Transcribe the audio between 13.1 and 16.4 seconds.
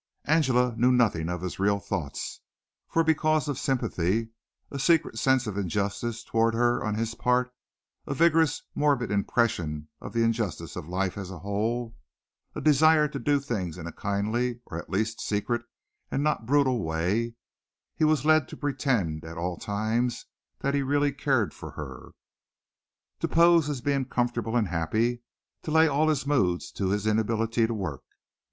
do things in a kindly or at least a secret and